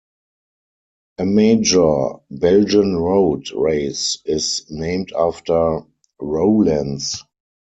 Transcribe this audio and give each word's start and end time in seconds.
A 1.19 1.25
major 1.27 2.13
Belgian 2.31 2.95
road 2.95 3.51
race 3.51 4.17
is 4.25 4.65
named 4.71 5.13
after 5.15 5.85
Roelants. 6.19 7.21